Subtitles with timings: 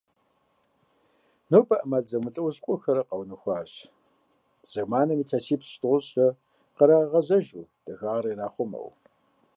[1.51, 3.71] Нобэ Iэмал зэмылIэужьыгъуэхэр къэунэхуащ,
[4.69, 6.27] зэманым илъэсипщI-тIощIкIэ
[6.75, 8.89] кърагъэгъэзэжу, дахагъэр ирахъумэу.